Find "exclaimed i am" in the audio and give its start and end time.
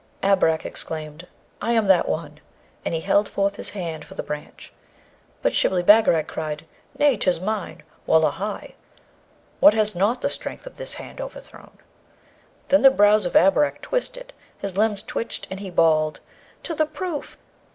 0.65-1.85